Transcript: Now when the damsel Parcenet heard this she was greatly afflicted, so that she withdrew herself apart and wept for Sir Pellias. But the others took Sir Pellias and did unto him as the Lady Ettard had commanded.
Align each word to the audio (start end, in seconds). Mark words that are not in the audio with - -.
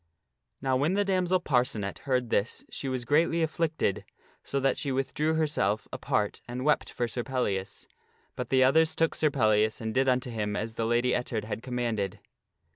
Now 0.63 0.75
when 0.77 0.95
the 0.95 1.05
damsel 1.05 1.39
Parcenet 1.39 1.99
heard 2.09 2.31
this 2.31 2.65
she 2.71 2.89
was 2.89 3.05
greatly 3.05 3.43
afflicted, 3.43 4.03
so 4.43 4.59
that 4.59 4.75
she 4.75 4.91
withdrew 4.91 5.35
herself 5.35 5.87
apart 5.93 6.41
and 6.47 6.65
wept 6.65 6.89
for 6.89 7.07
Sir 7.07 7.23
Pellias. 7.23 7.87
But 8.35 8.49
the 8.49 8.63
others 8.63 8.95
took 8.95 9.13
Sir 9.13 9.29
Pellias 9.29 9.79
and 9.79 9.93
did 9.93 10.09
unto 10.09 10.31
him 10.31 10.55
as 10.55 10.73
the 10.73 10.87
Lady 10.87 11.13
Ettard 11.13 11.43
had 11.43 11.61
commanded. 11.61 12.19